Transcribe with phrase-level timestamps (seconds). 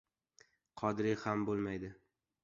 [0.81, 1.93] —Qodiriy ham bo‘lmaydi!